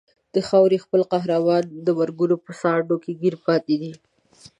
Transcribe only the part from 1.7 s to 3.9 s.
د مرګونو په ساندو کې ګیر پاتې